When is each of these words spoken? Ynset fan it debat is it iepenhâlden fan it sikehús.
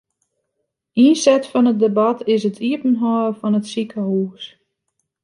Ynset 1.03 1.45
fan 1.51 1.69
it 1.71 1.79
debat 1.83 2.19
is 2.33 2.43
it 2.49 2.57
iepenhâlden 2.67 3.33
fan 3.39 3.57
it 3.59 3.69
sikehús. 3.71 4.43